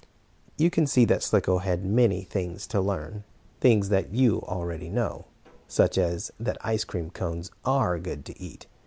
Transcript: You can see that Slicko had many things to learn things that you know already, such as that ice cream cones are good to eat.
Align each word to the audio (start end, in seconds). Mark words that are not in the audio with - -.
You 0.57 0.71
can 0.71 0.87
see 0.87 1.05
that 1.05 1.21
Slicko 1.21 1.59
had 1.59 1.85
many 1.85 2.23
things 2.23 2.65
to 2.69 2.81
learn 2.81 3.23
things 3.59 3.89
that 3.89 4.11
you 4.11 4.31
know 4.37 4.45
already, 4.47 4.91
such 5.67 5.95
as 5.95 6.31
that 6.39 6.57
ice 6.61 6.83
cream 6.83 7.11
cones 7.11 7.51
are 7.63 7.99
good 7.99 8.25
to 8.25 8.41
eat. 8.41 8.65